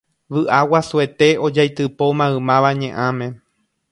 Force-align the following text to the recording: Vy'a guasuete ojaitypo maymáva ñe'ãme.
Vy'a 0.35 0.59
guasuete 0.69 1.27
ojaitypo 1.47 2.05
maymáva 2.19 2.71
ñe'ãme. 2.79 3.27